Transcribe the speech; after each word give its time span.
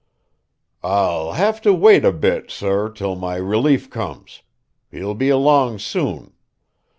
"I'll 0.81 1.33
have 1.33 1.61
to 1.61 1.75
wait 1.75 2.03
a 2.05 2.11
bit, 2.11 2.49
sor, 2.49 2.89
till 2.89 3.15
my 3.15 3.35
relief 3.35 3.87
comes. 3.91 4.41
He'll 4.89 5.13
be 5.13 5.29
along 5.29 5.77
soon. 5.77 6.33